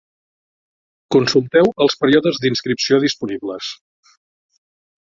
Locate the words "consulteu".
1.17-1.69